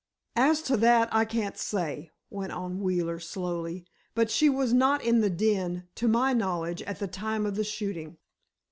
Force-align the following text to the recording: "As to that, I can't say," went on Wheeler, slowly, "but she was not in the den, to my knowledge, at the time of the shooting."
"As 0.39 0.63
to 0.63 0.77
that, 0.77 1.09
I 1.13 1.25
can't 1.25 1.59
say," 1.59 2.09
went 2.31 2.53
on 2.53 2.79
Wheeler, 2.79 3.19
slowly, 3.19 3.85
"but 4.15 4.31
she 4.31 4.49
was 4.49 4.73
not 4.73 5.03
in 5.03 5.21
the 5.21 5.29
den, 5.29 5.89
to 5.93 6.07
my 6.07 6.33
knowledge, 6.33 6.81
at 6.81 6.97
the 6.97 7.07
time 7.07 7.45
of 7.45 7.53
the 7.55 7.63
shooting." 7.63 8.17